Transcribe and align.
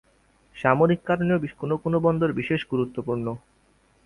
সামরিক 0.55 0.99
কারণেও 1.05 1.39
কোনো 1.53 1.75
কোনো 1.77 1.97
বন্দর 1.99 2.29
বিশেষ 2.31 2.61
গুরুত্বপূর্ণ। 2.71 3.25